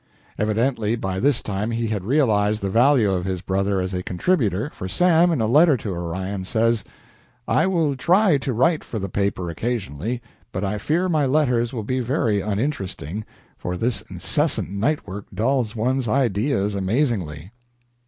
[0.39, 4.71] Evidently by this time he had realized the value of his brother as a contributor,
[4.73, 6.83] for Sam, in a letter to Orion, says,
[7.47, 10.19] "I will try to write for the paper occasionally,
[10.51, 13.25] but I fear my letters will be very uninteresting,
[13.59, 17.51] for this incessant night work dulls one's ideas amazingly."